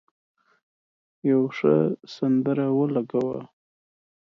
[1.29, 1.75] یو ښه
[2.15, 3.39] سندره ولګوه.